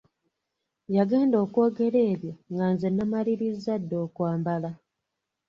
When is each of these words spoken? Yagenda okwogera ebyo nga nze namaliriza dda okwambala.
Yagenda 0.95 1.35
okwogera 1.45 1.99
ebyo 2.13 2.33
nga 2.51 2.65
nze 2.73 2.87
namaliriza 2.91 3.73
dda 3.81 3.95
okwambala. 4.05 4.69